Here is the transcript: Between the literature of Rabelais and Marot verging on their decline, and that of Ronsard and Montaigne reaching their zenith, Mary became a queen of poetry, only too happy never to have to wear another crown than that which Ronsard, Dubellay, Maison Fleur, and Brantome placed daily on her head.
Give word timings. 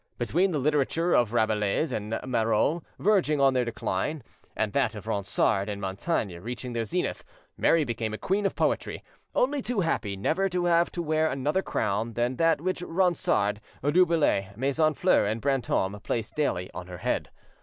Between 0.17 0.49
the 0.49 0.57
literature 0.57 1.13
of 1.13 1.31
Rabelais 1.31 1.93
and 1.93 2.19
Marot 2.25 2.83
verging 2.97 3.39
on 3.39 3.53
their 3.53 3.65
decline, 3.65 4.23
and 4.55 4.73
that 4.73 4.95
of 4.95 5.05
Ronsard 5.05 5.69
and 5.69 5.79
Montaigne 5.79 6.39
reaching 6.39 6.73
their 6.73 6.85
zenith, 6.85 7.23
Mary 7.55 7.83
became 7.83 8.11
a 8.11 8.17
queen 8.17 8.47
of 8.47 8.55
poetry, 8.55 9.03
only 9.35 9.61
too 9.61 9.81
happy 9.81 10.17
never 10.17 10.49
to 10.49 10.65
have 10.65 10.91
to 10.93 11.03
wear 11.03 11.29
another 11.29 11.61
crown 11.61 12.13
than 12.13 12.37
that 12.37 12.61
which 12.61 12.81
Ronsard, 12.81 13.61
Dubellay, 13.83 14.57
Maison 14.57 14.95
Fleur, 14.95 15.27
and 15.27 15.39
Brantome 15.39 15.99
placed 16.01 16.35
daily 16.35 16.71
on 16.73 16.87
her 16.87 16.97
head. 16.97 17.29